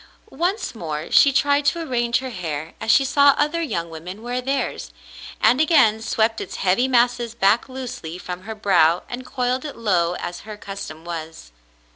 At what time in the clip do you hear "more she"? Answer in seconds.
0.73-1.31